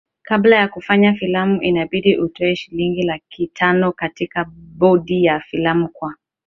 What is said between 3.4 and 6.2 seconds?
tano katika bodi ya filamu kwa